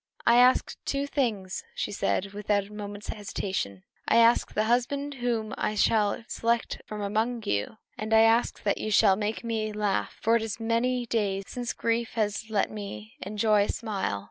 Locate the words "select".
6.27-6.81